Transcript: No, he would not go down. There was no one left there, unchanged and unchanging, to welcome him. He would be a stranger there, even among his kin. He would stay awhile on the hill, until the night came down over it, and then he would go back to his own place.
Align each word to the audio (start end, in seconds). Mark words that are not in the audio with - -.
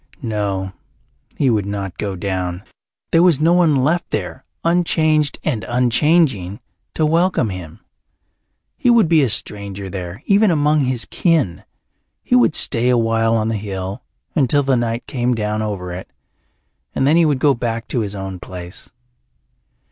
No, 0.23 0.73
he 1.37 1.51
would 1.51 1.67
not 1.67 1.99
go 1.99 2.15
down. 2.15 2.63
There 3.11 3.21
was 3.21 3.39
no 3.39 3.53
one 3.53 3.75
left 3.83 4.09
there, 4.09 4.45
unchanged 4.63 5.37
and 5.43 5.63
unchanging, 5.67 6.59
to 6.95 7.05
welcome 7.05 7.51
him. 7.51 7.81
He 8.79 8.89
would 8.89 9.07
be 9.07 9.21
a 9.21 9.29
stranger 9.29 9.91
there, 9.91 10.23
even 10.25 10.49
among 10.49 10.79
his 10.85 11.05
kin. 11.05 11.65
He 12.23 12.35
would 12.35 12.55
stay 12.55 12.89
awhile 12.89 13.37
on 13.37 13.49
the 13.49 13.57
hill, 13.57 14.01
until 14.33 14.63
the 14.63 14.75
night 14.75 15.05
came 15.05 15.35
down 15.35 15.61
over 15.61 15.91
it, 15.93 16.09
and 16.95 17.05
then 17.05 17.15
he 17.15 17.23
would 17.25 17.37
go 17.37 17.53
back 17.53 17.87
to 17.89 17.99
his 17.99 18.15
own 18.15 18.39
place. 18.39 18.89